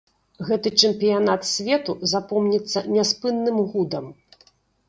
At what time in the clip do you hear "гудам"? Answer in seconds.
3.75-4.13